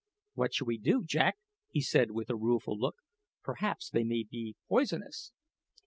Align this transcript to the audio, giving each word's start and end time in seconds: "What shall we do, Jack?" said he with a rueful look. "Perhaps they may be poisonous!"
"What 0.33 0.55
shall 0.55 0.65
we 0.65 0.79
do, 0.79 1.03
Jack?" 1.05 1.37
said 1.79 2.07
he 2.07 2.11
with 2.13 2.31
a 2.31 2.35
rueful 2.35 2.75
look. 2.75 2.95
"Perhaps 3.43 3.91
they 3.91 4.03
may 4.03 4.23
be 4.23 4.55
poisonous!" 4.67 5.31